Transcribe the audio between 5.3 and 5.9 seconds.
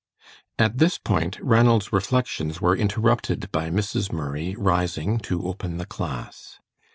open the